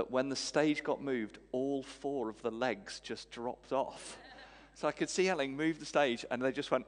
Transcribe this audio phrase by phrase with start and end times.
[0.00, 4.16] that when the stage got moved, all four of the legs just dropped off.
[4.72, 6.86] So I could see Elling move the stage, and they just went.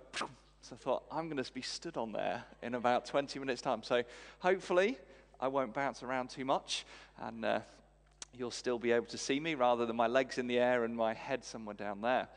[0.62, 3.83] So I thought, I'm going to be stood on there in about 20 minutes' time.
[3.83, 4.03] So
[4.38, 4.96] hopefully,
[5.38, 6.87] I won't bounce around too much,
[7.21, 7.61] and uh,
[8.33, 10.96] you'll still be able to see me rather than my legs in the air and
[10.96, 12.29] my head somewhere down there.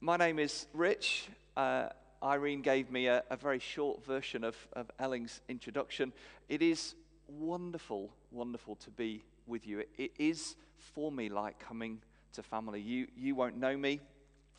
[0.00, 1.26] My name is Rich.
[1.54, 1.90] Uh,
[2.22, 6.14] Irene gave me a, a very short version of, of Elling's introduction.
[6.48, 6.94] It is
[7.28, 9.80] wonderful, wonderful to be with you.
[9.80, 12.00] It, it is for me like coming
[12.34, 12.80] to family.
[12.80, 14.00] You, you won't know me.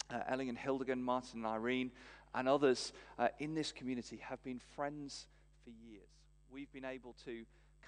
[0.09, 1.91] Uh, Elling and Hildegunn, Martin and Irene,
[2.35, 5.27] and others uh, in this community have been friends
[5.63, 6.07] for years.
[6.51, 7.43] We've been able to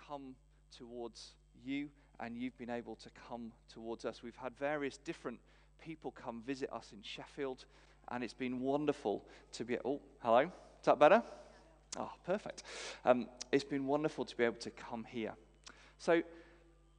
[0.07, 0.35] come
[0.75, 1.89] towards you,
[2.19, 4.23] and you've been able to come towards us.
[4.23, 5.39] We've had various different
[5.83, 7.65] people come visit us in Sheffield,
[8.09, 9.23] and it's been wonderful
[9.53, 9.77] to be.
[9.83, 10.41] Oh, hello.
[10.41, 11.21] Is that better?
[11.97, 12.63] Oh, perfect.
[13.05, 15.33] Um, it's been wonderful to be able to come here.
[15.97, 16.21] So,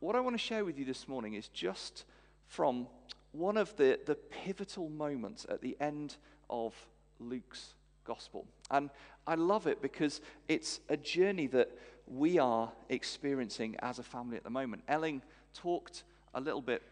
[0.01, 2.05] what I want to share with you this morning is just
[2.47, 2.87] from
[3.33, 6.17] one of the, the pivotal moments at the end
[6.49, 6.75] of
[7.21, 8.47] Luke's gospel.
[8.71, 8.91] And
[9.27, 11.71] I love it because it's a journey that
[12.07, 14.83] we are experiencing as a family at the moment.
[14.89, 15.23] Elling
[15.55, 16.83] talked a little bit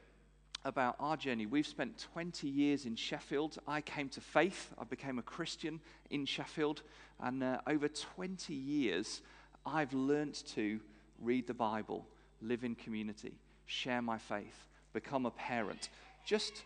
[0.65, 1.47] about our journey.
[1.47, 3.59] We've spent 20 years in Sheffield.
[3.69, 6.83] I came to faith, I became a Christian in Sheffield,
[7.21, 9.21] and uh, over 20 years,
[9.67, 10.81] I've learnt to
[11.21, 12.07] read the Bible,
[12.41, 13.35] live in community,
[13.67, 15.91] share my faith, become a parent.
[16.25, 16.63] Just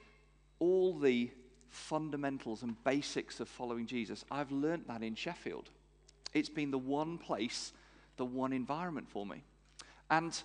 [0.61, 1.31] all the
[1.69, 4.25] fundamentals and basics of following Jesus.
[4.31, 5.71] I've learnt that in Sheffield.
[6.35, 7.73] It's been the one place,
[8.17, 9.43] the one environment for me.
[10.11, 10.41] And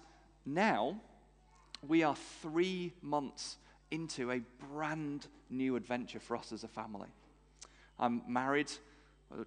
[0.45, 0.97] now,
[1.87, 3.57] we are three months
[3.91, 7.09] into a brand new adventure for us as a family.
[7.99, 8.71] I'm married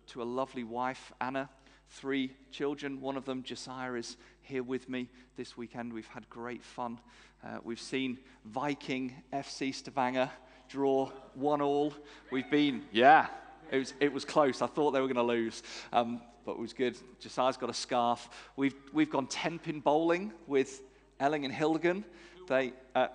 [0.09, 1.49] to a lovely wife, Anna,
[1.89, 3.01] three children.
[3.01, 5.93] One of them, Josiah, is here with me this weekend.
[5.93, 7.01] We've had great fun.
[7.45, 10.31] Uh, we've seen Viking FC Stavanger
[10.69, 11.95] draw one all.
[12.31, 13.29] We've been, yeah,
[13.71, 14.63] it was, it was close.
[14.63, 16.97] I thought they were going to lose, um, but it was good.
[17.19, 18.29] Josiah's got a scarf.
[18.57, 20.83] We've, we've gone 10 pin bowling with
[21.21, 22.05] Elling and Hildegunn.
[22.49, 23.09] They, uh,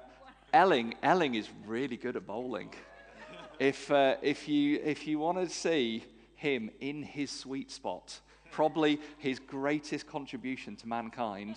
[0.53, 2.71] Elling, Elling is really good at bowling.
[3.59, 6.03] If, uh, if, you, if you want to see
[6.35, 8.19] him in his sweet spot,
[8.51, 11.55] probably his greatest contribution to mankind,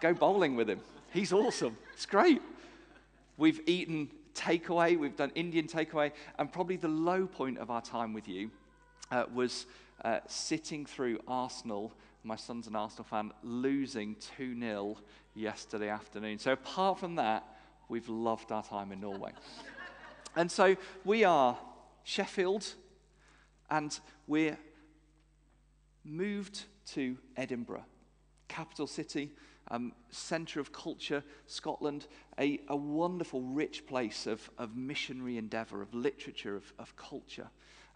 [0.00, 0.80] go bowling with him.
[1.12, 1.76] He's awesome.
[1.92, 2.40] It's great.
[3.36, 8.12] We've eaten takeaway, we've done Indian takeaway, and probably the low point of our time
[8.12, 8.50] with you
[9.10, 9.66] uh, was
[10.04, 11.92] uh, sitting through Arsenal
[12.26, 14.96] my son's an Arsenal fan, losing 2 0
[15.34, 16.38] yesterday afternoon.
[16.38, 17.44] So, apart from that,
[17.88, 19.32] we've loved our time in Norway.
[20.36, 21.56] and so, we are
[22.02, 22.74] Sheffield,
[23.70, 24.58] and we're
[26.04, 27.84] moved to Edinburgh,
[28.48, 29.30] capital city,
[29.70, 32.08] um, centre of culture, Scotland,
[32.40, 37.48] a, a wonderful, rich place of, of missionary endeavour, of literature, of, of culture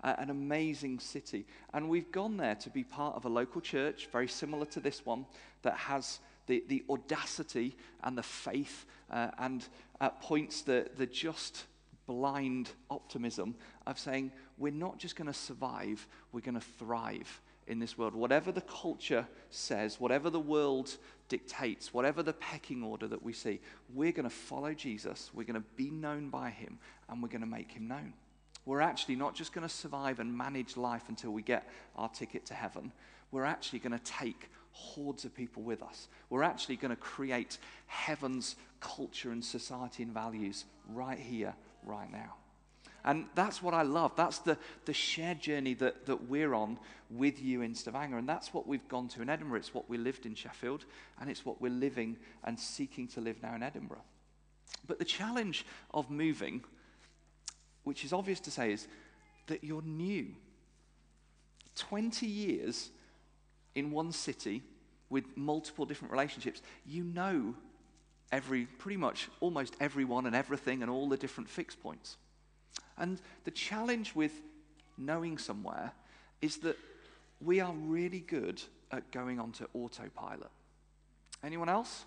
[0.02, 1.46] uh, an amazing city.
[1.72, 5.04] And we've gone there to be part of a local church, very similar to this
[5.04, 5.26] one,
[5.62, 9.66] that has the, the audacity and the faith uh, and
[10.00, 11.64] at points the, the just
[12.06, 13.54] blind optimism
[13.86, 18.14] of saying, we're not just going to survive, we're going to thrive in this world.
[18.14, 20.96] Whatever the culture says, whatever the world
[21.28, 23.60] dictates, whatever the pecking order that we see,
[23.94, 26.78] we're going to follow Jesus, we're going to be known by him,
[27.08, 28.12] and we're going to make him known.
[28.66, 32.46] We're actually not just going to survive and manage life until we get our ticket
[32.46, 32.92] to heaven.
[33.32, 36.08] We're actually going to take hordes of people with us.
[36.28, 41.54] We're actually going to create heaven's culture and society and values right here,
[41.84, 42.34] right now.
[43.04, 44.14] And that's what I love.
[44.14, 46.78] That's the, the shared journey that, that we're on
[47.08, 48.18] with you in Stavanger.
[48.18, 49.60] And that's what we've gone to in Edinburgh.
[49.60, 50.84] It's what we lived in Sheffield,
[51.18, 54.02] and it's what we're living and seeking to live now in Edinburgh.
[54.86, 56.62] But the challenge of moving
[57.90, 58.86] which is obvious to say, is
[59.48, 60.28] that you're new.
[61.74, 62.90] 20 years
[63.74, 64.62] in one city
[65.08, 67.52] with multiple different relationships, you know
[68.30, 72.16] every, pretty much almost everyone and everything and all the different fixed points.
[72.96, 74.40] And the challenge with
[74.96, 75.90] knowing somewhere
[76.40, 76.78] is that
[77.40, 78.62] we are really good
[78.92, 80.52] at going onto autopilot.
[81.42, 82.04] Anyone else?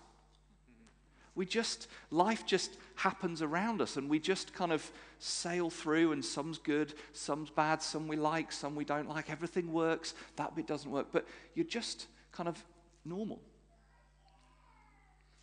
[1.34, 4.88] We just, life just happens around us and we just kind of
[5.18, 9.30] sail through and some's good, some's bad, some we like, some we don't like.
[9.30, 12.62] Everything works, that bit doesn't work, but you're just kind of
[13.04, 13.40] normal.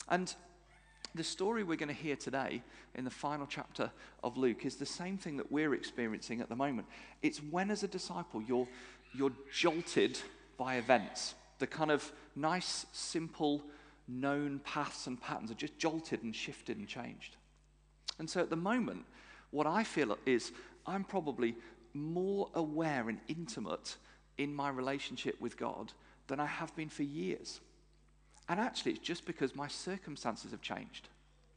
[0.07, 0.33] And
[1.13, 2.61] the story we're going to hear today
[2.95, 3.91] in the final chapter
[4.23, 6.87] of Luke is the same thing that we're experiencing at the moment.
[7.21, 8.67] It's when, as a disciple, you're,
[9.13, 10.19] you're jolted
[10.57, 13.61] by events, the kind of nice, simple,
[14.11, 17.37] known paths and patterns are just jolted and shifted and changed.
[18.19, 19.05] And so at the moment,
[19.51, 20.51] what I feel is
[20.85, 21.55] I'm probably
[21.93, 23.97] more aware and intimate
[24.37, 25.93] in my relationship with God
[26.27, 27.59] than I have been for years.
[28.49, 31.09] And actually, it's just because my circumstances have changed.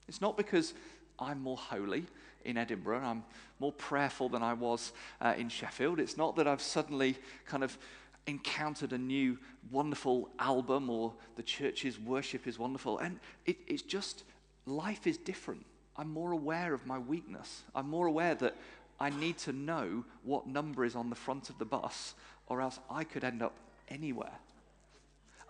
[0.09, 0.75] It's not because
[1.19, 2.05] I'm more holy
[2.45, 3.25] in Edinburgh, I'm
[3.59, 5.99] more prayerful than I was uh, in Sheffield.
[5.99, 7.17] It's not that I've suddenly
[7.47, 7.79] kind of
[8.27, 9.39] encountered a new
[9.71, 12.99] wonderful album or the church's worship is wonderful.
[12.99, 14.25] And it, it's just
[14.67, 15.65] life is different.
[15.97, 17.63] I'm more aware of my weakness.
[17.75, 18.57] I'm more aware that
[18.99, 22.15] I need to know what number is on the front of the bus,
[22.47, 23.55] or else I could end up
[23.89, 24.39] anywhere.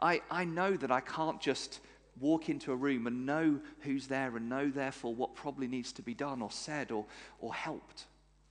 [0.00, 1.81] I, I know that I can't just
[2.20, 6.03] walk into a room and know who's there and know, therefore, what probably needs to
[6.03, 7.06] be done or said or,
[7.41, 8.05] or helped.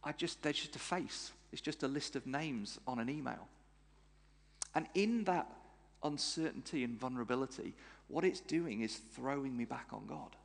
[0.04, 3.48] I just, there's just a face, it's just a list of names on an email.
[4.76, 5.50] And in that
[6.04, 7.74] uncertainty and vulnerability,
[8.08, 10.36] what it's doing is throwing me back on God.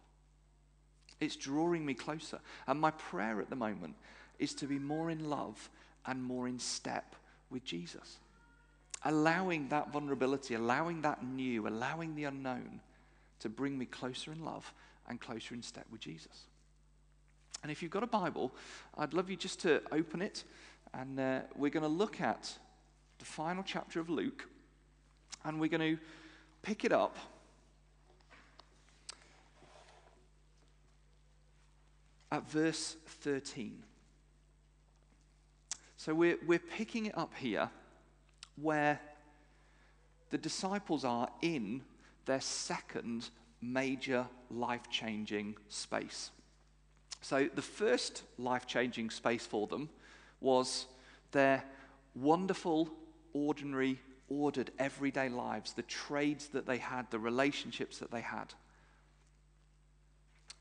[1.20, 2.38] It's drawing me closer.
[2.66, 3.94] And my prayer at the moment
[4.38, 5.68] is to be more in love
[6.06, 7.16] and more in step
[7.50, 8.18] with Jesus.
[9.04, 12.80] Allowing that vulnerability, allowing that new, allowing the unknown
[13.40, 14.72] to bring me closer in love
[15.08, 16.46] and closer in step with Jesus.
[17.62, 18.52] And if you've got a Bible,
[18.96, 20.44] I'd love you just to open it,
[20.94, 22.52] and uh, we're going to look at
[23.18, 24.48] the final chapter of Luke,
[25.44, 26.02] and we're going to
[26.62, 27.16] pick it up
[32.30, 33.82] at verse 13.
[35.96, 37.70] So we're, we're picking it up here
[38.56, 39.00] where
[40.30, 41.82] the disciples are in
[42.26, 43.30] their second
[43.60, 46.30] major life changing space.
[47.20, 49.88] So, the first life changing space for them
[50.40, 50.86] was
[51.32, 51.64] their
[52.14, 52.88] wonderful,
[53.46, 58.52] ordinary, ordered, everyday lives, the trades that they had, the relationships that they had.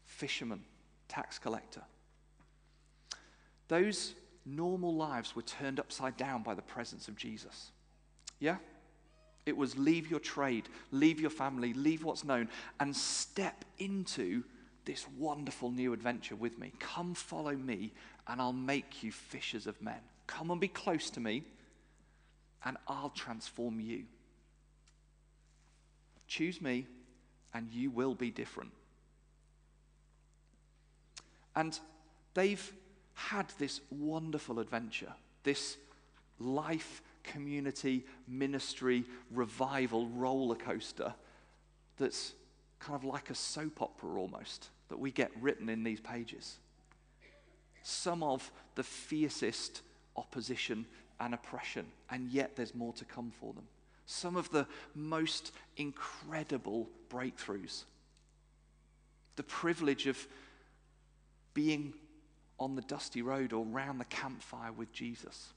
[0.05, 0.63] Fisherman,
[1.07, 1.81] tax collector.
[3.67, 4.13] Those
[4.45, 7.71] normal lives were turned upside down by the presence of Jesus.
[8.39, 8.57] Yeah?
[9.45, 14.43] It was leave your trade, leave your family, leave what's known, and step into
[14.85, 16.71] this wonderful new adventure with me.
[16.79, 17.93] Come follow me,
[18.27, 19.99] and I'll make you fishers of men.
[20.27, 21.43] Come and be close to me,
[22.65, 24.03] and I'll transform you.
[26.27, 26.85] Choose me,
[27.53, 28.71] and you will be different.
[31.55, 31.79] And
[32.33, 32.73] they've
[33.13, 35.13] had this wonderful adventure,
[35.43, 35.77] this
[36.39, 41.13] life, community, ministry, revival roller coaster
[41.97, 42.33] that's
[42.79, 46.57] kind of like a soap opera almost that we get written in these pages.
[47.81, 49.81] Some of the fiercest
[50.15, 50.85] opposition
[51.19, 53.67] and oppression, and yet there's more to come for them.
[54.05, 57.83] Some of the most incredible breakthroughs.
[59.35, 60.27] The privilege of
[61.53, 61.93] being
[62.59, 65.49] on the dusty road or round the campfire with Jesus.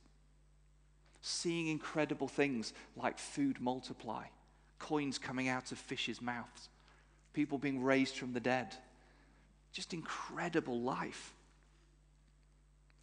[1.23, 4.25] Seeing incredible things like food multiply,
[4.79, 6.69] coins coming out of fishes' mouths,
[7.33, 8.75] people being raised from the dead.
[9.73, 11.35] Just incredible life.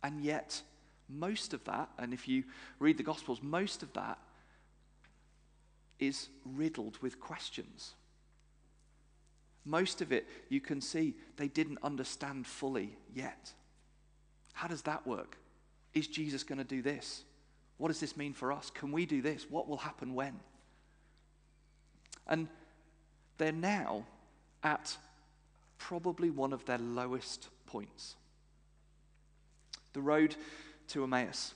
[0.04, 0.62] And yet,
[1.10, 2.44] most of that, and if you
[2.80, 4.18] read the Gospels, most of that
[6.00, 7.94] is riddled with questions.
[9.66, 13.52] Most of it, you can see, they didn't understand fully yet.
[14.54, 15.38] How does that work?
[15.94, 17.24] Is Jesus going to do this?
[17.78, 18.72] What does this mean for us?
[18.74, 19.46] Can we do this?
[19.50, 20.40] What will happen when?
[22.28, 22.48] And
[23.38, 24.06] they're now
[24.64, 24.98] at
[25.78, 28.16] probably one of their lowest points.
[29.94, 30.36] The road
[30.90, 31.54] to Emmaus.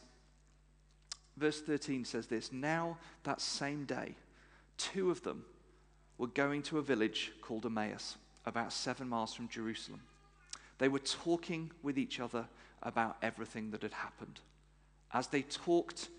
[1.38, 4.16] Verse 13 says this Now, that same day,
[4.78, 5.46] two of them
[6.18, 10.02] were going to a village called Emmaus, about seven miles from Jerusalem.
[10.78, 12.46] They were talking with each other
[12.84, 14.40] about everything that had happened.
[15.14, 16.10] As they talked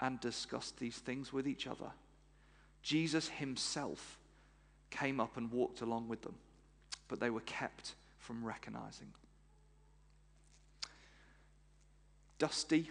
[0.00, 1.90] and discussed these things with each other,
[2.82, 4.18] Jesus himself
[4.90, 6.34] came up and walked along with them,
[7.08, 9.08] but they were kept from recognizing.
[12.38, 12.90] Dusty,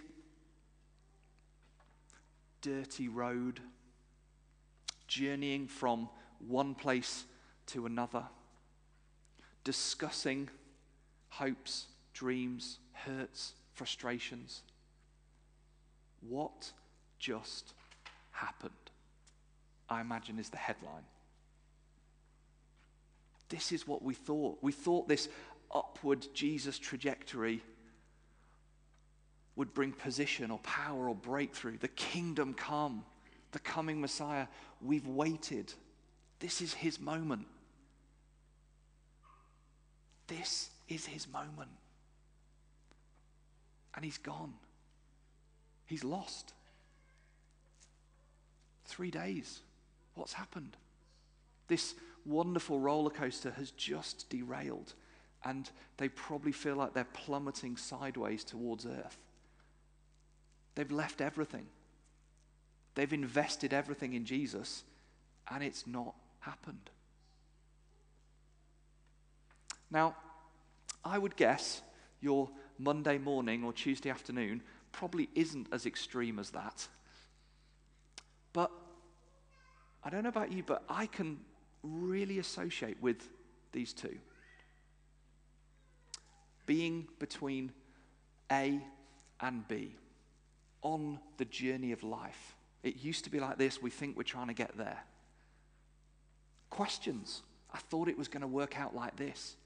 [2.60, 3.60] dirty road,
[5.06, 6.08] journeying from
[6.46, 7.24] one place
[7.66, 8.24] to another,
[9.64, 10.48] discussing
[11.28, 14.62] hopes, dreams, hurts, frustrations.
[16.28, 16.72] What
[17.18, 17.74] just
[18.32, 18.72] happened?
[19.88, 21.04] I imagine is the headline.
[23.48, 24.58] This is what we thought.
[24.60, 25.28] We thought this
[25.72, 27.62] upward Jesus trajectory
[29.56, 31.78] would bring position or power or breakthrough.
[31.78, 33.04] The kingdom come,
[33.52, 34.46] the coming Messiah.
[34.82, 35.72] We've waited.
[36.38, 37.46] This is his moment.
[40.26, 41.70] This is his moment.
[43.94, 44.52] And he's gone.
[45.86, 46.52] He's lost.
[48.84, 49.60] Three days.
[50.14, 50.76] What's happened?
[51.68, 51.94] This
[52.24, 54.94] wonderful roller coaster has just derailed,
[55.44, 59.18] and they probably feel like they're plummeting sideways towards Earth.
[60.76, 61.66] They've left everything,
[62.94, 64.84] they've invested everything in Jesus,
[65.50, 66.90] and it's not happened.
[69.90, 70.16] Now,
[71.04, 71.80] I would guess
[72.20, 76.88] your Monday morning or Tuesday afternoon probably isn't as extreme as that.
[78.52, 78.70] But
[80.04, 81.38] I don't know about you, but I can
[81.82, 83.28] really associate with
[83.72, 84.18] these two.
[86.66, 87.72] Being between
[88.50, 88.80] A
[89.40, 89.94] and B
[90.86, 92.54] on the journey of life.
[92.84, 95.02] It used to be like this, we think we're trying to get there.
[96.70, 97.42] Questions.
[97.74, 99.56] I thought it was going to work out like this.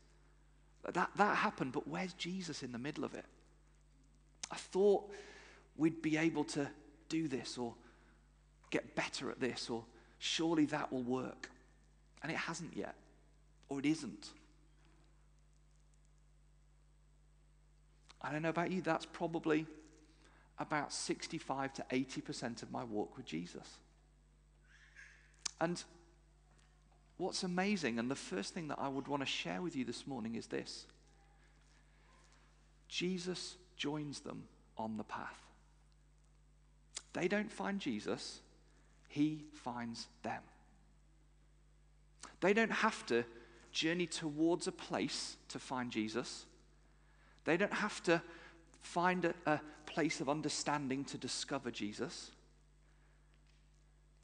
[0.91, 3.27] That, that happened, but where's Jesus in the middle of it?
[4.51, 5.11] I thought
[5.77, 6.67] we'd be able to
[7.11, 7.75] do this or
[8.71, 9.85] get better at this, or
[10.19, 11.51] surely that will work.
[12.23, 12.95] And it hasn't yet,
[13.69, 14.31] or it isn't.
[18.23, 19.67] I don't know about you, that's probably
[20.61, 23.67] about 65 to 80% of my walk with Jesus.
[25.61, 25.83] And
[27.17, 30.07] what's amazing, and the first thing that I would want to share with you this
[30.07, 30.87] morning is this
[32.89, 34.45] Jesus joins them
[34.77, 35.41] on the path.
[37.15, 38.41] They don't find Jesus,
[39.09, 40.43] He finds them.
[42.41, 43.25] They don't have to
[43.73, 46.47] journey towards a place to find Jesus.
[47.45, 48.23] They don't have to
[48.83, 52.31] find a, a, place of understanding to discover Jesus.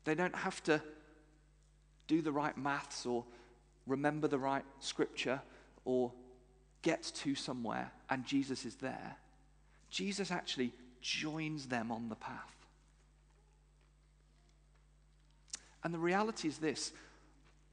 [0.05, 0.81] They don't have to
[2.07, 3.25] do the right maths or
[3.85, 5.43] remember the right scripture
[5.85, 6.13] or
[6.83, 9.17] get to somewhere and Jesus is there.
[9.91, 12.55] Jesus actually joins them on the path.
[15.83, 16.93] And the reality is this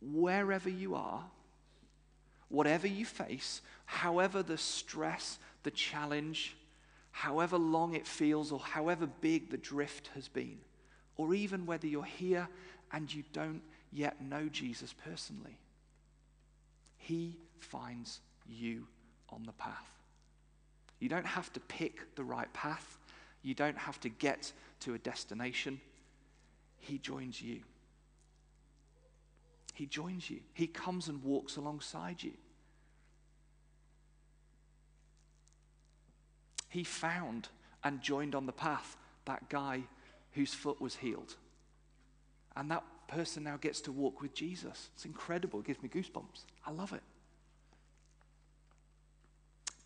[0.01, 1.23] wherever you are,
[2.49, 6.55] whatever you face, however the stress, the challenge,
[7.13, 10.57] however long it feels, or however big the drift has been,
[11.15, 12.49] or even whether you're here
[12.91, 15.57] and you don't yet know Jesus personally,
[16.97, 18.87] He finds you
[19.29, 19.87] on the path.
[20.99, 22.97] You don't have to pick the right path,
[23.43, 24.51] you don't have to get
[24.81, 25.79] to a destination.
[26.79, 27.59] He joins you.
[29.73, 32.33] He joins you, He comes and walks alongside you.
[36.73, 37.49] He found
[37.83, 39.83] and joined on the path that guy
[40.31, 41.35] whose foot was healed.
[42.55, 44.89] And that person now gets to walk with Jesus.
[44.95, 45.59] It's incredible.
[45.59, 46.45] It gives me goosebumps.
[46.65, 47.03] I love it.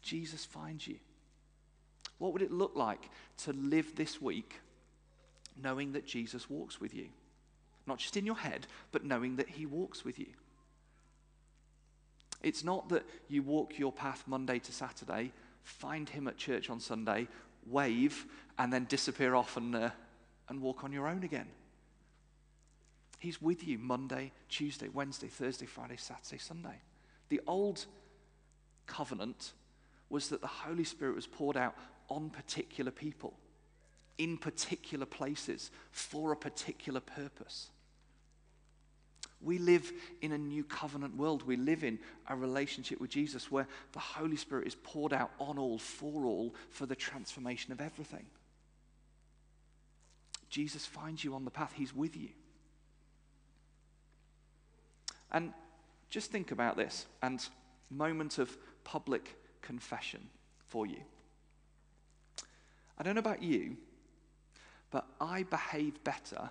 [0.02, 0.96] Jesus finds you.
[2.20, 4.62] What would it look like to live this week
[5.62, 7.08] knowing that Jesus walks with you?
[7.86, 10.28] Not just in your head, but knowing that He walks with you.
[12.42, 15.34] It's not that you walk your path Monday to Saturday,
[15.68, 17.28] find Him at church on Sunday,
[17.66, 18.26] wave,
[18.58, 19.90] and then disappear off and, uh,
[20.50, 21.48] and walk on your own again.
[23.20, 26.82] He's with you Monday, Tuesday, Wednesday, Thursday, Friday, Saturday, Sunday.
[27.30, 27.86] The old
[28.86, 29.54] covenant
[30.10, 31.76] was that the Holy Spirit was poured out
[32.10, 33.34] on particular people,
[34.18, 37.72] in particular places, for a particular purpose.
[39.42, 39.92] We live
[40.22, 41.44] in a new covenant world.
[41.44, 45.60] We live in a relationship with Jesus where the Holy Spirit is poured out on
[45.60, 48.26] all, for all, for the transformation of everything.
[50.50, 52.30] Jesus finds you on the path, He's with you.
[55.32, 55.54] And
[56.10, 57.46] just think about this and
[57.90, 60.22] moment of public confession
[60.68, 61.02] for you.
[62.98, 63.78] I don't know about you,
[64.90, 66.50] but I behave better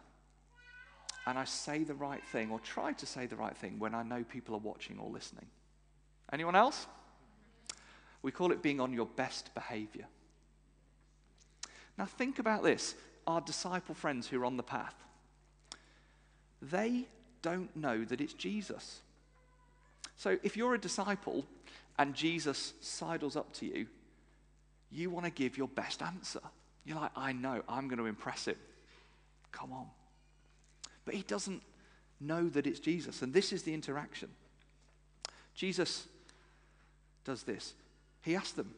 [1.26, 4.02] and I say the right thing or try to say the right thing when I
[4.02, 5.46] know people are watching or listening.
[6.32, 6.86] Anyone else?
[8.22, 10.06] We call it being on your best behavior.
[11.98, 12.94] Now, think about this
[13.26, 14.94] our disciple friends who are on the path.
[16.62, 17.06] They
[17.42, 19.00] don't know that it's Jesus.
[20.16, 21.44] So, if you're a disciple
[21.98, 23.86] and Jesus sidles up to you,
[24.92, 26.40] you want to give your best answer.
[26.84, 28.56] You're like, I know, I'm going to impress him.
[29.50, 29.86] Come on.
[31.06, 31.62] But he doesn't
[32.20, 33.22] know that it's Jesus.
[33.22, 34.28] And this is the interaction.
[35.54, 36.06] Jesus
[37.24, 37.72] does this.
[38.20, 38.74] He asks them,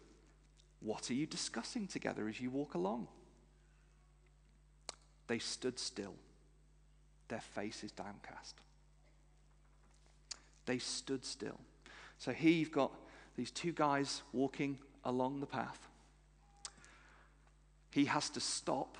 [0.80, 3.08] What are you discussing together as you walk along?
[5.26, 6.14] They stood still,
[7.28, 8.54] their faces downcast.
[10.66, 11.58] they stood still.
[12.18, 12.92] So here you've got
[13.36, 15.88] these two guys walking along the path.
[17.90, 18.98] He has to stop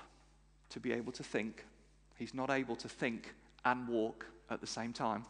[0.71, 1.65] to be able to think.
[2.19, 3.33] He's not able to think
[3.63, 5.25] and walk at the same time.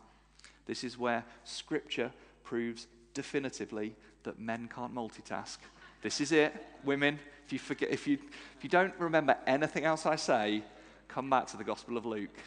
[0.65, 2.11] This is where scripture
[2.43, 5.57] proves definitively that men can't multitask.
[6.01, 6.53] This is it,
[6.83, 7.19] women.
[7.45, 8.17] If you forget, if you
[8.57, 10.63] if you don't remember anything else I say,
[11.07, 12.37] come back to the Gospel of Luke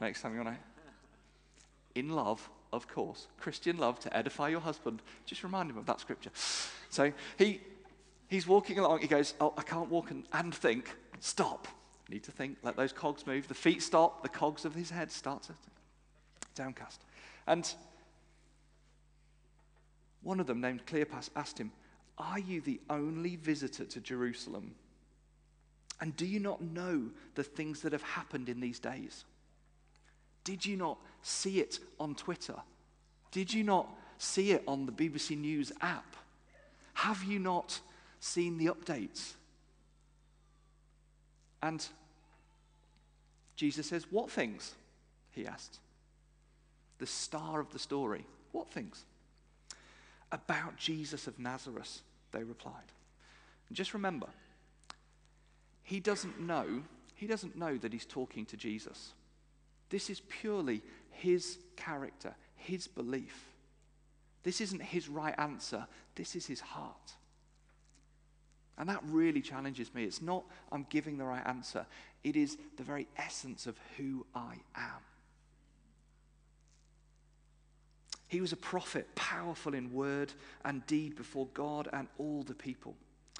[0.00, 2.00] next time you want to.
[2.00, 5.02] In love, of course, Christian love to edify your husband.
[5.26, 6.30] Just remind him of that scripture.
[6.90, 7.60] So he
[8.28, 9.00] he's walking along.
[9.00, 10.94] He goes, "Oh, I can't walk and, and think.
[11.20, 11.68] Stop.
[12.08, 12.58] Need to think.
[12.62, 13.48] Let those cogs move.
[13.48, 14.22] The feet stop.
[14.22, 15.54] The cogs of his head start to
[16.54, 17.02] downcast."
[17.46, 17.74] And
[20.24, 21.70] one of them, named Cleopas, asked him,
[22.16, 24.74] Are you the only visitor to Jerusalem?
[26.00, 29.24] And do you not know the things that have happened in these days?
[30.42, 32.56] Did you not see it on Twitter?
[33.30, 36.16] Did you not see it on the BBC News app?
[36.94, 37.80] Have you not
[38.20, 39.34] seen the updates?
[41.64, 41.82] And
[43.56, 44.74] Jesus says, What things?
[45.30, 45.78] He asked.
[46.98, 48.26] The star of the story.
[48.52, 49.02] What things?
[50.30, 52.02] About Jesus of Nazareth,
[52.32, 52.92] they replied.
[53.68, 54.26] And just remember,
[55.82, 56.82] he doesn't know,
[57.14, 59.14] he doesn't know that he's talking to Jesus.
[59.88, 63.42] This is purely his character, his belief.
[64.42, 67.14] This isn't his right answer, this is his heart.
[68.78, 70.04] And that really challenges me.
[70.04, 71.86] It's not I'm giving the right answer,
[72.22, 75.02] it is the very essence of who I am.
[78.28, 80.32] He was a prophet, powerful in word
[80.64, 82.96] and deed before God and all the people.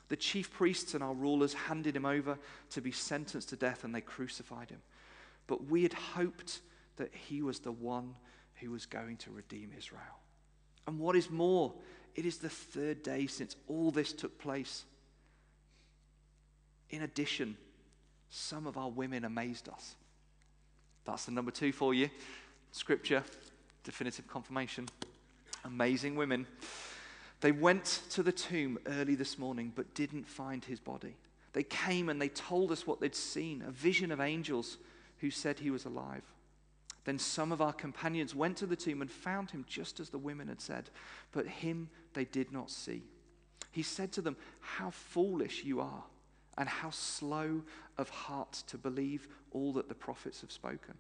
[0.09, 2.39] The chief priests and our rulers handed him over
[2.71, 4.83] to be sentenced to death and they crucified him.
[5.47, 6.61] But we had hoped
[6.97, 8.15] that he was the one
[8.57, 10.01] who was going to redeem Israel.
[10.87, 11.73] And what is more,
[12.15, 14.85] it is the third day since all this took place.
[16.95, 17.57] In addition,
[18.31, 19.97] some of our women amazed us.
[21.05, 22.09] That's the number two for you.
[22.71, 23.25] Scripture
[23.83, 24.89] definitive confirmation.
[25.65, 26.47] Amazing women.
[27.41, 31.17] They went to the tomb early this morning but didn't find his body.
[31.53, 34.79] They came and they told us what they'd seen a vision of angels
[35.19, 36.23] who said he was alive.
[37.05, 40.19] Then some of our companions went to the tomb and found him just as the
[40.19, 40.91] women had said,
[41.33, 43.03] but him they did not see.
[43.73, 46.05] He said to them, How foolish you are,
[46.57, 47.63] and how slow
[47.99, 50.95] of heart to believe all that the prophets have spoken.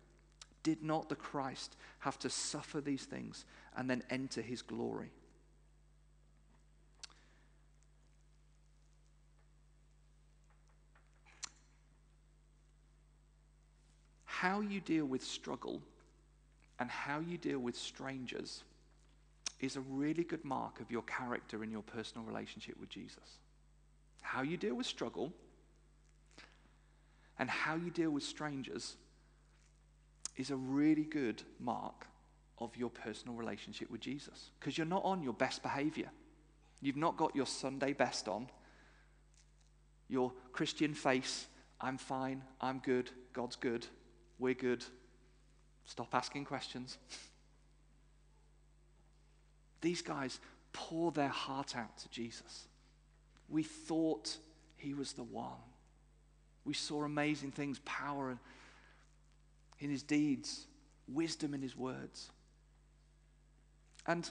[0.62, 3.44] Did not the Christ have to suffer these things
[3.76, 5.10] and then enter his glory?
[14.24, 15.80] How you deal with struggle
[16.78, 18.64] and how you deal with strangers
[19.60, 23.38] is a really good mark of your character in your personal relationship with Jesus.
[24.24, 25.32] How you deal with struggle
[27.38, 28.96] and how you deal with strangers
[30.37, 32.06] is a really good mark
[32.58, 36.10] of your personal relationship with Jesus because you're not on your best behavior.
[36.80, 38.48] You've not got your Sunday best on,
[40.08, 41.46] your Christian face.
[41.80, 43.87] I'm fine, I'm good, God's good,
[44.38, 44.84] we're good.
[45.84, 46.96] Stop asking questions.
[49.82, 50.40] These guys
[50.72, 52.68] pour their heart out to Jesus.
[53.48, 54.37] We thought
[54.76, 55.52] he was the one.
[56.64, 58.38] We saw amazing things, power
[59.78, 60.66] in his deeds,
[61.09, 62.30] wisdom in his words.
[64.07, 64.28] And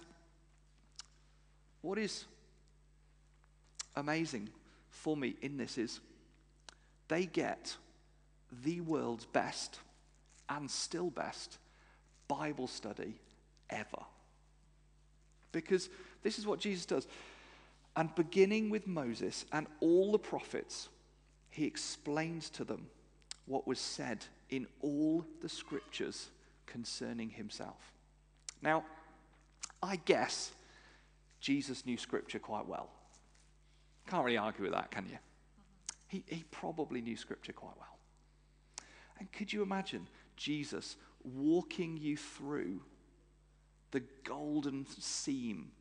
[1.81, 2.25] what is
[3.95, 4.49] amazing
[4.89, 5.99] for me in this is
[7.07, 7.75] they get
[8.63, 9.79] the world's best
[10.49, 11.57] and still best
[12.27, 13.15] Bible study
[13.69, 14.03] ever.
[15.51, 15.89] Because
[16.23, 17.07] this is what Jesus does.
[17.95, 20.89] And beginning with Moses and all the prophets,
[21.49, 22.87] he explains to them
[23.45, 26.29] what was said in all the scriptures
[26.65, 27.91] concerning himself.
[28.61, 28.83] Now,
[29.81, 30.51] I guess
[31.39, 32.89] Jesus knew scripture quite well.
[34.07, 35.17] Can't really argue with that, can you?
[36.07, 37.97] He, he probably knew scripture quite well.
[39.19, 42.81] And could you imagine Jesus walking you through
[43.91, 45.71] the golden seam?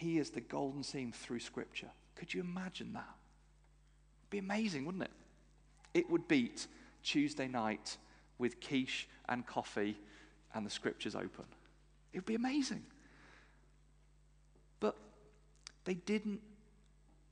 [0.00, 1.90] He is the golden seam through scripture.
[2.14, 3.16] Could you imagine that?
[4.22, 5.10] It'd be amazing, wouldn't it?
[5.92, 6.66] It would beat
[7.02, 7.98] Tuesday night
[8.38, 9.98] with quiche and coffee
[10.54, 11.44] and the scriptures open.
[12.14, 12.82] It would be amazing.
[14.80, 14.96] But
[15.84, 16.40] they didn't,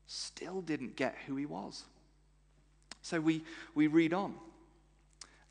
[0.07, 1.85] still didn't get who he was.
[3.01, 4.35] So we, we read on.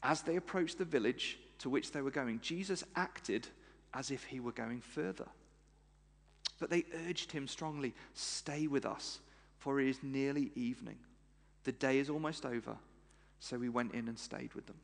[0.04, 3.48] As they approached the village, to which they were going, Jesus acted
[3.96, 5.26] as if he were going further.
[6.60, 9.20] But they urged him strongly, Stay with us,
[9.60, 10.98] for it is nearly evening.
[11.64, 12.78] The day is almost over.
[13.40, 14.78] So we went in and stayed with them.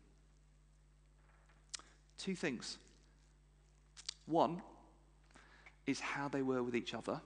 [2.18, 2.78] Two things.
[4.26, 4.62] One
[5.86, 7.20] is how they were with each other,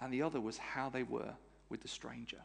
[0.00, 1.32] and the other was how they were
[1.68, 2.38] with the stranger.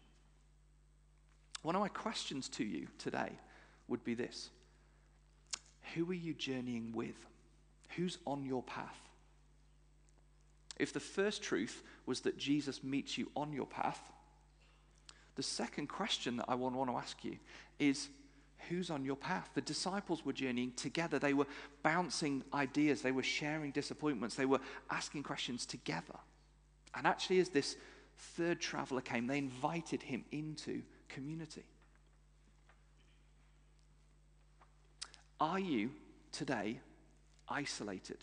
[1.62, 3.32] One of my questions to you today
[3.88, 4.50] would be this
[5.94, 7.26] Who are you journeying with?
[7.96, 8.98] Who's on your path?
[10.78, 14.12] If the first truth was that Jesus meets you on your path,
[15.36, 17.38] the second question that I want to ask you
[17.80, 18.10] is
[18.70, 19.50] who's on your path?
[19.54, 21.20] The disciples were journeying together.
[21.20, 21.48] They were
[21.82, 26.18] bouncing ideas, they were sharing disappointments, they were asking questions together.
[26.96, 27.76] And actually, as this
[28.16, 31.64] third traveler came, they invited him into community.
[35.40, 35.92] Are you
[36.32, 36.80] today
[37.50, 38.18] isolated?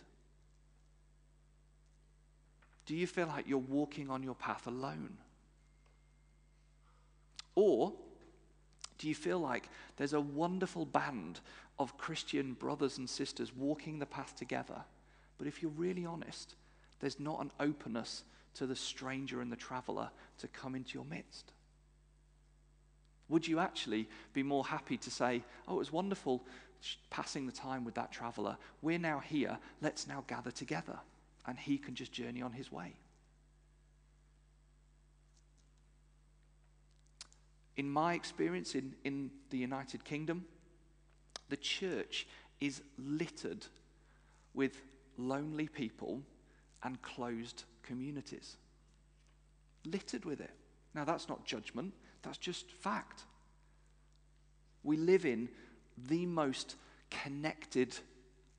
[2.91, 5.17] Do you feel like you're walking on your path alone?
[7.55, 7.93] Or
[8.99, 11.39] do you feel like there's a wonderful band
[11.79, 14.83] of Christian brothers and sisters walking the path together?
[15.39, 16.57] But if you're really honest,
[16.99, 18.25] there's not an openness
[18.55, 21.53] to the stranger and the traveler to come into your midst.
[23.29, 26.43] Would you actually be more happy to say, Oh, it was wonderful
[27.09, 28.57] passing the time with that traveler.
[28.83, 29.59] We're now here.
[29.81, 30.99] Let's now gather together.
[31.47, 32.95] And he can just journey on his way.
[37.77, 40.45] In my experience in, in the United Kingdom,
[41.49, 42.27] the church
[42.61, 43.67] is littered
[44.55, 44.77] with
[45.17, 46.21] lonely people
[46.83, 48.57] and closed communities.
[49.85, 50.51] Littered with it.
[50.95, 53.25] Now, that's not judgment, that's just fact.
[54.83, 55.49] We live in
[56.09, 56.77] the most
[57.11, 57.97] connected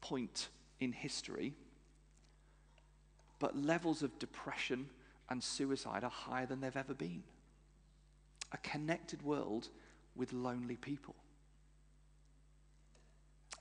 [0.02, 1.54] point in history,
[3.42, 4.88] but levels of depression
[5.30, 7.24] and suicide are higher than they've ever been
[8.54, 9.70] a connected world
[10.16, 11.16] with lonely people.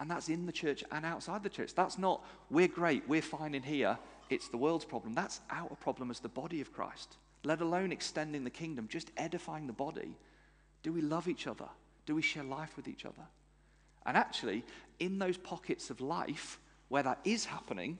[0.01, 1.75] And that's in the church and outside the church.
[1.75, 3.97] That's not, we're great, we're fine in here,
[4.31, 5.15] it's the world's problem.
[5.15, 9.67] That's our problem as the body of Christ, let alone extending the kingdom, just edifying
[9.67, 10.17] the body.
[10.83, 11.69] Do we love each other?
[12.05, 13.29] Do we share life with each other?
[14.05, 14.65] And actually,
[14.99, 17.99] in those pockets of life where that is happening,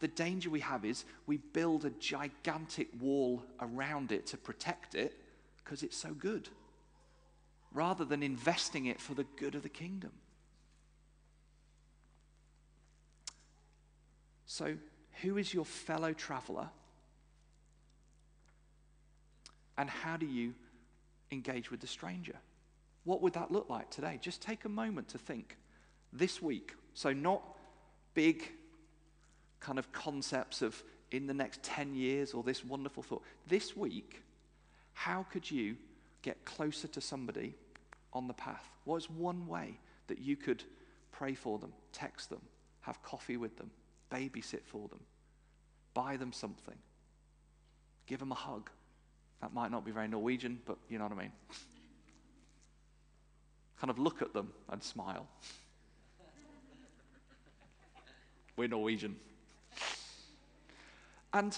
[0.00, 5.14] the danger we have is we build a gigantic wall around it to protect it
[5.62, 6.48] because it's so good,
[7.72, 10.10] rather than investing it for the good of the kingdom.
[14.46, 14.74] So,
[15.22, 16.68] who is your fellow traveler?
[19.78, 20.54] And how do you
[21.30, 22.34] engage with the stranger?
[23.04, 24.18] What would that look like today?
[24.20, 25.56] Just take a moment to think
[26.12, 26.74] this week.
[26.94, 27.42] So, not
[28.14, 28.50] big
[29.60, 33.22] kind of concepts of in the next 10 years or this wonderful thought.
[33.46, 34.22] This week,
[34.94, 35.76] how could you
[36.22, 37.54] get closer to somebody
[38.12, 38.68] on the path?
[38.84, 40.64] What is one way that you could
[41.12, 42.40] pray for them, text them,
[42.82, 43.70] have coffee with them,
[44.10, 45.00] babysit for them,
[45.94, 46.76] buy them something,
[48.06, 48.70] give them a hug?
[49.40, 51.32] That might not be very Norwegian, but you know what I mean.
[53.80, 55.26] kind of look at them and smile.
[58.56, 59.16] We're Norwegian.
[61.32, 61.56] And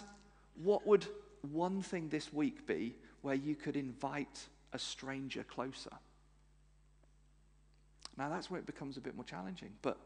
[0.62, 1.06] what would
[1.50, 5.90] one thing this week be where you could invite a stranger closer.
[8.16, 9.98] Now, that's where it becomes a bit more challenging, but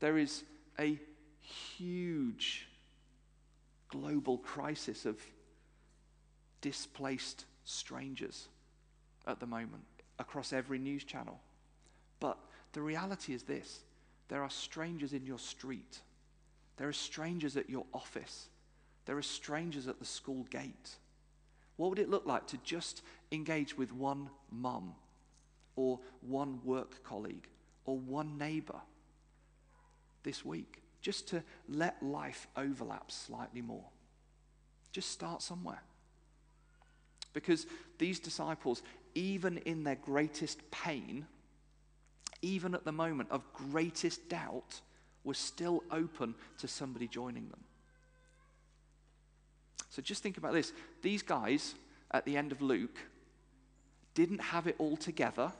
[0.00, 0.44] there is
[0.78, 0.98] a
[1.40, 2.68] huge
[3.88, 5.18] global crisis of
[6.60, 8.48] displaced strangers
[9.26, 9.84] at the moment
[10.18, 11.38] across every news channel.
[12.18, 12.38] But
[12.72, 13.80] the reality is this
[14.28, 16.00] there are strangers in your street,
[16.76, 18.48] there are strangers at your office,
[19.04, 20.96] there are strangers at the school gate.
[21.76, 24.94] What would it look like to just engage with one mum
[25.74, 27.48] or one work colleague
[27.84, 28.80] or one neighbor
[30.22, 30.82] this week?
[31.00, 33.84] Just to let life overlap slightly more.
[34.92, 35.82] Just start somewhere.
[37.32, 37.66] Because
[37.98, 38.82] these disciples,
[39.14, 41.26] even in their greatest pain,
[42.42, 44.80] even at the moment of greatest doubt,
[45.24, 47.60] were still open to somebody joining them.
[49.92, 50.72] So just think about this.
[51.02, 51.74] These guys
[52.10, 52.98] at the end of Luke
[54.14, 55.52] didn't have it all together,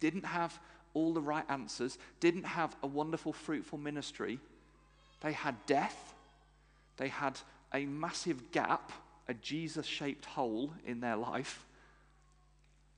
[0.00, 0.58] didn't have
[0.92, 4.38] all the right answers, didn't have a wonderful, fruitful ministry.
[5.22, 6.12] They had death,
[6.98, 7.40] they had
[7.72, 8.92] a massive gap,
[9.28, 11.64] a Jesus shaped hole in their life,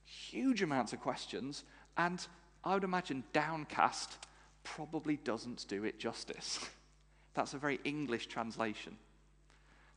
[0.05, 1.63] huge amounts of questions,
[1.97, 2.27] and
[2.65, 4.17] I would imagine downcast,
[4.65, 6.59] probably doesn't do it justice.
[7.35, 8.97] That's a very English translation.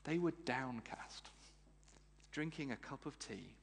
[0.03, 1.29] They were downcast,
[2.31, 3.53] drinking a cup of tea.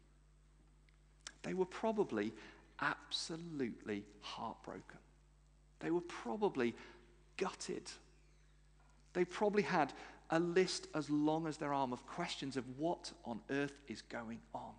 [1.42, 2.32] They were probably
[2.80, 4.98] absolutely heartbroken.
[5.80, 6.74] They were probably
[7.36, 7.90] gutted.
[9.12, 9.92] They probably had
[10.30, 14.38] a list as long as their arm of questions of what on earth is going
[14.54, 14.72] on.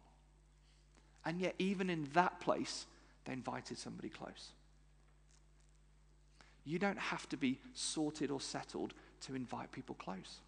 [1.25, 2.85] And yet, even in that place,
[3.25, 4.51] they invited somebody close.
[6.63, 10.39] You don't have to be sorted or settled to invite people close.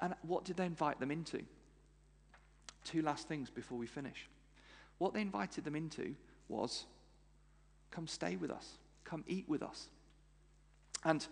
[0.00, 1.42] And what did they invite them into?
[2.84, 4.28] Two last things before we finish.
[4.98, 6.14] What they invited them into
[6.48, 6.84] was
[7.90, 9.88] come stay with us, come eat with us.
[11.04, 11.26] And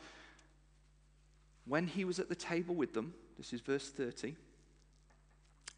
[1.67, 4.37] when he was at the table with them, this is verse 30,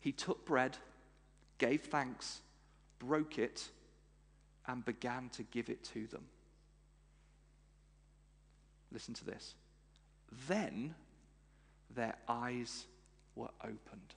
[0.01, 0.77] he took bread,
[1.59, 2.40] gave thanks,
[2.99, 3.68] broke it,
[4.66, 6.25] and began to give it to them.
[8.92, 9.55] Listen to this.
[10.49, 10.95] Then
[11.94, 12.87] their eyes
[13.35, 14.14] were opened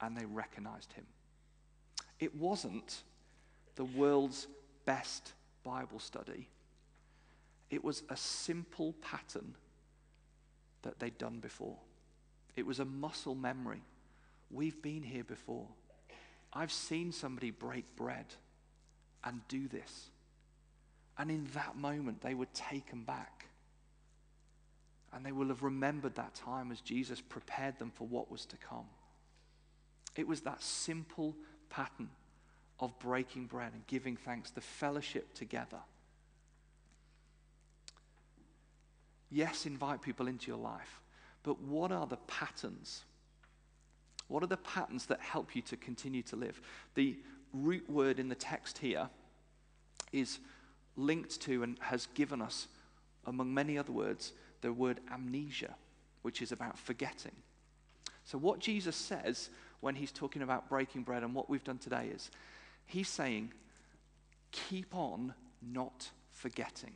[0.00, 1.06] and they recognized him.
[2.20, 3.02] It wasn't
[3.76, 4.46] the world's
[4.84, 6.48] best Bible study,
[7.70, 9.54] it was a simple pattern
[10.82, 11.76] that they'd done before.
[12.56, 13.82] It was a muscle memory.
[14.50, 15.66] We've been here before.
[16.52, 18.26] I've seen somebody break bread
[19.24, 20.10] and do this.
[21.18, 23.33] And in that moment, they were taken back.
[25.14, 28.56] And they will have remembered that time as Jesus prepared them for what was to
[28.56, 28.86] come.
[30.16, 31.36] It was that simple
[31.70, 32.08] pattern
[32.80, 35.78] of breaking bread and giving thanks, the fellowship together.
[39.30, 41.00] Yes, invite people into your life,
[41.42, 43.04] but what are the patterns?
[44.28, 46.60] What are the patterns that help you to continue to live?
[46.94, 47.16] The
[47.52, 49.08] root word in the text here
[50.12, 50.38] is
[50.96, 52.68] linked to and has given us,
[53.26, 54.32] among many other words,
[54.64, 55.74] the word amnesia,
[56.22, 57.32] which is about forgetting.
[58.24, 59.50] So, what Jesus says
[59.80, 62.30] when he's talking about breaking bread and what we've done today is
[62.86, 63.52] he's saying,
[64.52, 66.92] keep on not forgetting.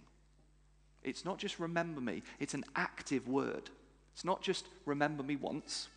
[1.05, 3.69] It's not just remember me, it's an active word.
[4.15, 5.89] It's not just remember me once,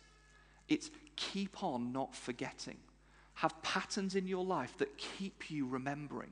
[0.68, 2.76] it's keep on not forgetting.
[3.34, 6.30] Have patterns in your life that keep you remembering.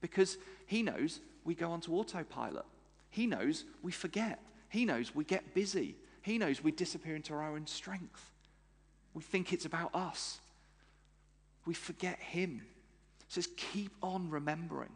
[0.00, 2.64] Because he knows we go onto autopilot.
[3.10, 4.38] He knows we forget.
[4.68, 5.96] He knows we get busy.
[6.22, 8.30] He knows we disappear into our own strength.
[9.14, 10.38] We think it's about us.
[11.64, 12.62] We forget him.
[13.20, 14.92] It says, keep on remembering.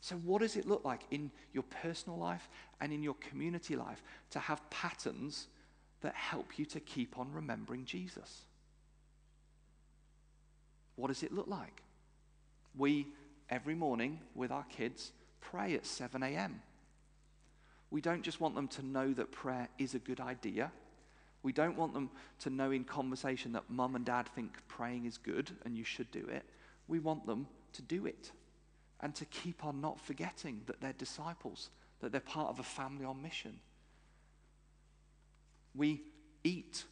[0.00, 2.48] So, what does it look like in your personal life
[2.80, 5.46] and in your community life to have patterns
[6.02, 8.42] that help you to keep on remembering Jesus?
[10.96, 11.82] What does it look like?
[12.76, 13.06] We,
[13.48, 16.60] every morning with our kids, pray at 7 a.m.
[17.94, 20.72] We don't just want them to know that prayer is a good idea.
[21.44, 25.16] We don't want them to know in conversation that mum and dad think praying is
[25.16, 26.42] good and you should do it.
[26.88, 28.32] We want them to do it
[29.00, 33.04] and to keep on not forgetting that they're disciples, that they're part of a family
[33.04, 33.60] on mission.
[35.72, 36.02] We
[36.42, 36.82] eat.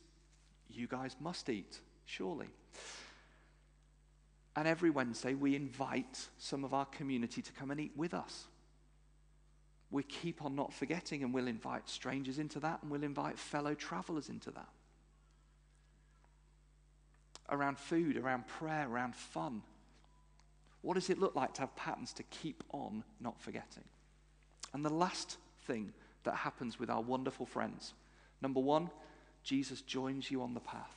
[0.70, 2.50] You guys must eat, surely.
[4.54, 8.46] And every Wednesday, we invite some of our community to come and eat with us.
[9.92, 13.74] We keep on not forgetting, and we'll invite strangers into that, and we'll invite fellow
[13.74, 14.68] travelers into that.
[17.50, 19.61] Around food, around prayer, around fun.
[20.81, 23.85] What does it look like to have patterns to keep on not forgetting?
[24.72, 25.92] And the last thing
[26.24, 27.92] that happens with our wonderful friends
[28.40, 28.90] number one,
[29.44, 30.96] Jesus joins you on the path.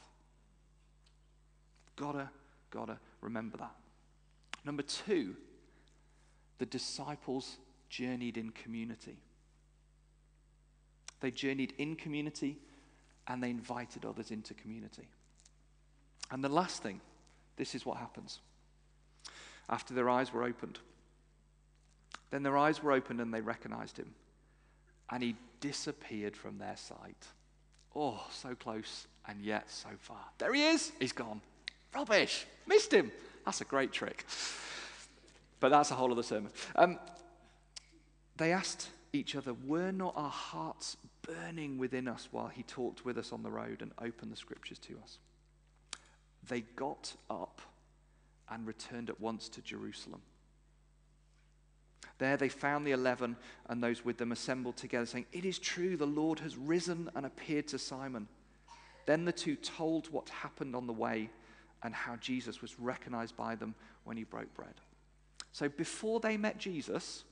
[1.95, 2.29] Gotta,
[2.71, 3.75] gotta remember that.
[4.63, 5.35] Number two,
[6.57, 7.57] the disciples
[7.89, 9.17] journeyed in community.
[11.21, 12.57] They journeyed in community
[13.27, 15.07] and they invited others into community.
[16.31, 17.01] And the last thing,
[17.57, 18.39] this is what happens
[19.69, 20.79] after their eyes were opened.
[22.31, 24.13] Then their eyes were opened and they recognized him.
[25.09, 27.27] And he disappeared from their sight.
[27.95, 30.25] Oh, so close and yet so far.
[30.37, 30.91] There he is.
[30.99, 31.41] He's gone.
[31.93, 32.45] Rubbish.
[32.67, 33.11] Missed him.
[33.45, 34.25] That's a great trick.
[35.59, 36.51] But that's a whole other sermon.
[36.75, 36.99] Um,
[38.37, 43.17] they asked each other, Were not our hearts burning within us while he talked with
[43.17, 45.17] us on the road and opened the scriptures to us?
[46.47, 47.61] They got up
[48.49, 50.21] and returned at once to Jerusalem.
[52.17, 53.35] There they found the eleven
[53.67, 57.25] and those with them assembled together, saying, It is true, the Lord has risen and
[57.25, 58.27] appeared to Simon.
[59.05, 61.29] Then the two told what happened on the way
[61.83, 64.73] and how Jesus was recognized by them when he broke bread.
[65.51, 67.23] So before they met Jesus,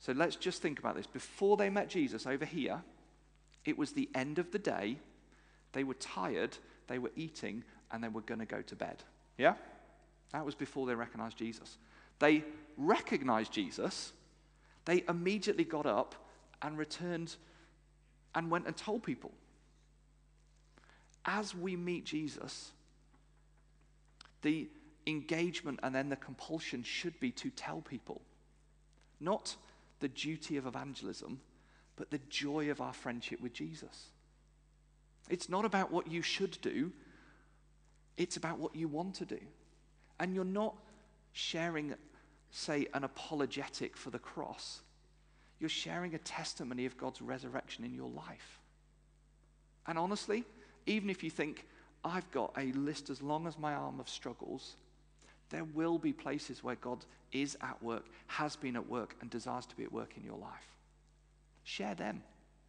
[0.00, 1.06] So let's just think about this.
[1.06, 2.82] Before they met Jesus over here,
[3.64, 4.98] it was the end of the day.
[5.72, 6.56] They were tired,
[6.86, 9.02] they were eating, and they were going to go to bed.
[9.36, 9.54] Yeah?
[10.32, 11.78] That was before they recognized Jesus.
[12.18, 12.44] They
[12.76, 14.12] recognized Jesus.
[14.84, 16.14] They immediately got up
[16.62, 17.36] and returned
[18.34, 19.32] and went and told people.
[21.24, 22.72] As we meet Jesus,
[24.42, 24.68] the
[25.06, 28.20] engagement and then the compulsion should be to tell people.
[29.20, 29.56] Not
[30.00, 31.40] the duty of evangelism,
[31.96, 34.10] but the joy of our friendship with Jesus.
[35.28, 36.92] It's not about what you should do,
[38.16, 39.38] it's about what you want to do.
[40.20, 40.74] And you're not
[41.32, 41.94] sharing,
[42.50, 44.80] say, an apologetic for the cross,
[45.60, 48.60] you're sharing a testimony of God's resurrection in your life.
[49.86, 50.44] And honestly,
[50.86, 51.66] even if you think,
[52.04, 54.76] I've got a list as long as my arm of struggles,
[55.50, 59.66] there will be places where God is at work, has been at work, and desires
[59.66, 60.76] to be at work in your life.
[61.64, 62.22] Share them.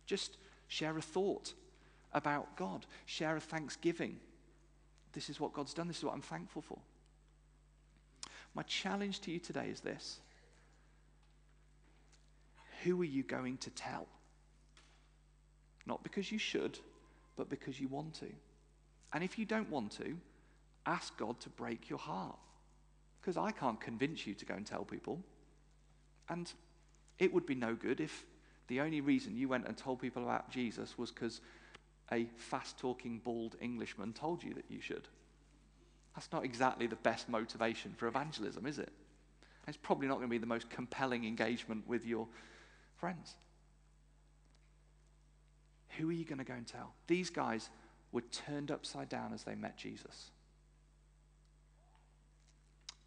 [0.06, 0.38] Just
[0.68, 1.54] share a thought
[2.14, 4.20] about God, share a thanksgiving.
[5.14, 6.80] This is what God's done, this is what I'm thankful for.
[8.56, 10.20] My challenge to you today is this
[12.84, 14.08] Who are you going to tell?
[15.86, 16.80] Not because you should,
[17.36, 18.28] but because you want to.
[19.14, 20.18] And if you don't want to,
[20.86, 22.38] ask God to break your heart.
[23.30, 25.20] Because I can't convince you to go and tell people.
[26.30, 26.52] And
[27.20, 28.26] it would be no good if
[28.66, 31.40] the only reason you went and told people about Jesus was because
[32.12, 35.08] a fast talking, bald Englishman told you that you should.
[36.16, 38.92] That's not exactly the best motivation for evangelism, is it?
[39.68, 42.28] It's probably not going to be the most compelling engagement with your
[42.96, 43.36] friends.
[46.00, 46.96] Who are you going to go and tell?
[47.06, 47.70] These guys
[48.12, 50.32] were turned upside down as they met Jesus.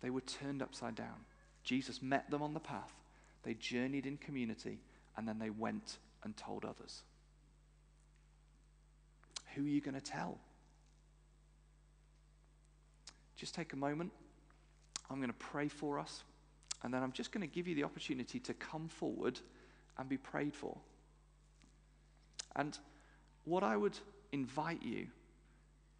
[0.02, 1.24] They were turned upside down.
[1.64, 2.92] Jesus met them on the path.
[3.44, 4.78] They journeyed in community,
[5.16, 7.02] and then they went and told others.
[9.54, 10.38] Who are you going to tell?
[13.36, 14.12] Just take a moment.
[15.10, 16.24] I'm going to pray for us,
[16.82, 19.38] and then I'm just going to give you the opportunity to come forward
[19.98, 20.76] and be prayed for.
[22.56, 22.76] And
[23.44, 23.98] what I would
[24.32, 25.08] invite you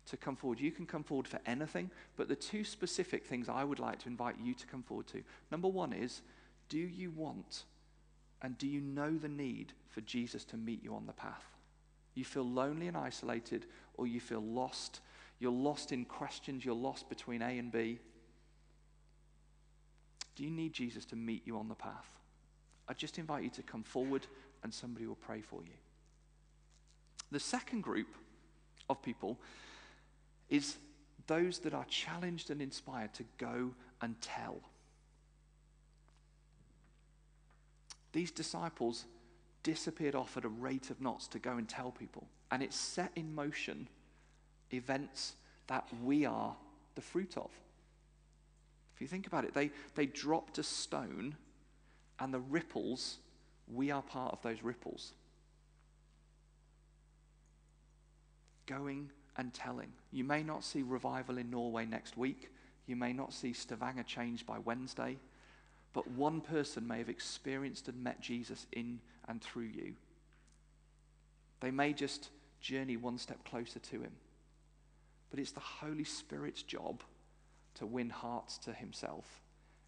[0.06, 0.60] to come forward.
[0.60, 4.08] You can come forward for anything, but the two specific things I would like to
[4.08, 5.22] invite you to come forward to.
[5.50, 6.22] Number one is
[6.68, 7.64] do you want
[8.40, 11.44] and do you know the need for Jesus to meet you on the path?
[12.14, 15.00] You feel lonely and isolated, or you feel lost.
[15.38, 17.98] You're lost in questions, you're lost between A and B.
[20.36, 22.06] Do you need Jesus to meet you on the path?
[22.88, 24.26] I just invite you to come forward
[24.62, 25.72] and somebody will pray for you.
[27.30, 28.08] The second group
[28.88, 29.38] of people
[30.52, 30.76] is
[31.26, 33.70] those that are challenged and inspired to go
[34.02, 34.60] and tell.
[38.12, 39.06] These disciples
[39.62, 42.26] disappeared off at a rate of knots to go and tell people.
[42.50, 43.88] And it set in motion
[44.70, 45.36] events
[45.68, 46.54] that we are
[46.96, 47.50] the fruit of.
[48.94, 51.34] If you think about it, they, they dropped a stone,
[52.20, 53.16] and the ripples,
[53.72, 55.14] we are part of those ripples.
[58.66, 59.92] Going and telling.
[60.10, 62.50] You may not see revival in Norway next week.
[62.86, 65.18] You may not see Stavanger changed by Wednesday.
[65.92, 69.94] But one person may have experienced and met Jesus in and through you.
[71.60, 74.12] They may just journey one step closer to him.
[75.30, 77.02] But it's the Holy Spirit's job
[77.74, 79.42] to win hearts to himself.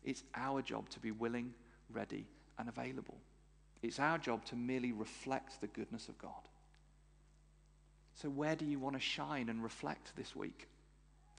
[0.04, 1.54] It's our job to be willing,
[1.90, 2.26] ready,
[2.58, 3.18] and available.
[3.82, 6.48] It's our job to merely reflect the goodness of God.
[8.14, 10.68] So, where do you want to shine and reflect this week?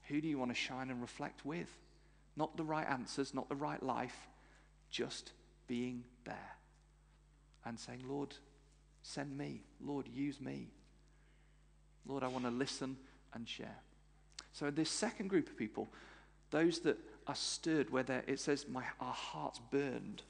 [0.08, 1.70] Who do you want to shine and reflect with?
[2.36, 4.28] Not the right answers, not the right life,
[4.90, 5.32] just
[5.68, 6.56] being there
[7.66, 8.36] and saying, Lord,
[9.02, 9.62] send me.
[9.82, 10.68] Lord, use me.
[12.06, 12.98] Lord, I want to listen
[13.34, 13.78] and share.
[14.54, 15.90] So, this second group of people,
[16.52, 16.98] those that
[17.28, 20.22] are stirred, where it says, my, our hearts burned,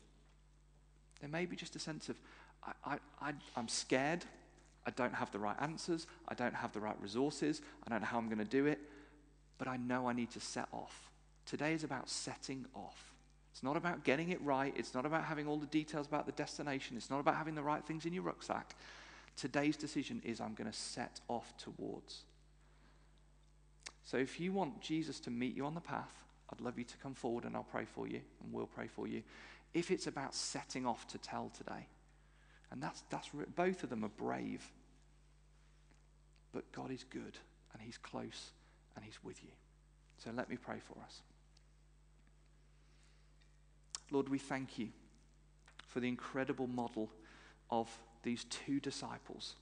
[1.19, 2.15] there may be just a sense of,
[2.63, 4.23] I, I, I, I'm scared.
[4.85, 6.07] I don't have the right answers.
[6.27, 7.61] I don't have the right resources.
[7.85, 8.79] I don't know how I'm going to do it.
[9.57, 11.11] But I know I need to set off.
[11.45, 13.13] Today is about setting off.
[13.51, 14.73] It's not about getting it right.
[14.75, 16.97] It's not about having all the details about the destination.
[16.97, 18.75] It's not about having the right things in your rucksack.
[19.37, 22.23] Today's decision is I'm going to set off towards.
[24.03, 26.13] So if you want Jesus to meet you on the path,
[26.51, 29.07] I'd love you to come forward and I'll pray for you and we'll pray for
[29.07, 29.23] you.
[29.73, 31.87] If it's about setting off to tell today,
[32.75, 34.61] and that's, that's both of them are brave.
[36.51, 37.37] But God is good
[37.73, 38.51] and He's close
[38.95, 39.49] and He's with you.
[40.17, 41.21] So let me pray for us.
[44.11, 44.89] Lord, we thank you
[45.87, 47.09] for the incredible model
[47.71, 47.89] of
[48.23, 49.55] these two disciples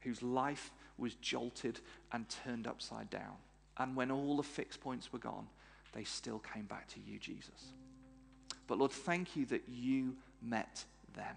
[0.00, 1.80] whose life was jolted
[2.12, 3.36] and turned upside down.
[3.78, 5.46] And when all the fixed points were gone,
[5.94, 7.72] they still came back to you, Jesus.
[8.66, 10.84] But Lord, thank you that you met
[11.16, 11.36] them.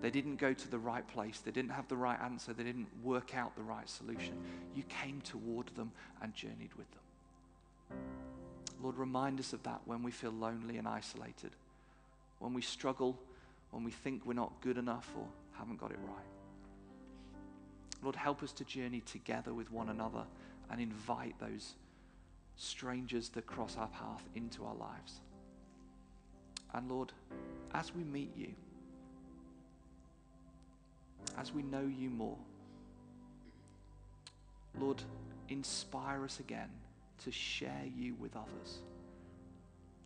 [0.00, 1.40] They didn't go to the right place.
[1.40, 2.52] They didn't have the right answer.
[2.52, 4.34] They didn't work out the right solution.
[4.74, 5.90] You came toward them
[6.22, 7.98] and journeyed with them.
[8.80, 11.50] Lord, remind us of that when we feel lonely and isolated,
[12.38, 13.18] when we struggle,
[13.72, 16.26] when we think we're not good enough or haven't got it right.
[18.02, 20.24] Lord, help us to journey together with one another
[20.70, 21.74] and invite those
[22.56, 25.20] strangers that cross our path into our lives.
[26.74, 27.12] And Lord,
[27.74, 28.52] as we meet you,
[31.38, 32.38] as we know you more,
[34.78, 35.02] Lord,
[35.48, 36.70] inspire us again
[37.24, 38.78] to share you with others.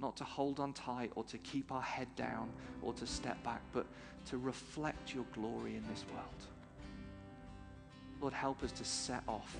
[0.00, 2.50] Not to hold on tight or to keep our head down
[2.82, 3.86] or to step back, but
[4.26, 6.46] to reflect your glory in this world.
[8.20, 9.56] Lord, help us to set off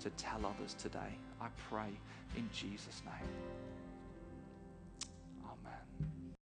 [0.00, 1.18] to tell others today.
[1.40, 1.90] I pray
[2.36, 3.63] in Jesus' name.